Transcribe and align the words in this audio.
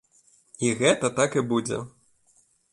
І 0.69 0.71
гэта 0.79 1.13
так 1.21 1.39
і 1.43 1.45
будзе. 1.53 1.77